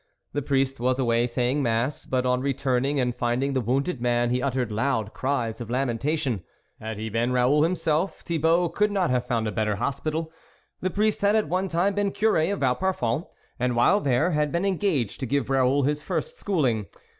[0.33, 4.41] The priest was away saying mass, but on returning and finding the wounded man, he
[4.41, 6.41] uttered loud cries of lamentation.
[6.79, 10.31] Had he been Raoul himself, Thibault could not have found a better hospital.
[10.79, 13.27] The priest had at one time been Cure of Vauparfond,
[13.59, 16.87] and while there had been engaged to give Raoul his first schooling.